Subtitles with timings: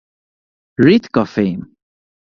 [0.85, 1.59] Ritka fém.